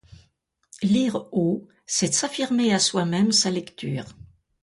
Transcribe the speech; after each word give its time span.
Lire 0.81 1.27
haut, 1.31 1.67
c'est 1.85 2.11
s'affirmer 2.11 2.73
à 2.73 2.79
soi-même 2.79 3.31
sa 3.31 3.51
lecture. 3.51 4.05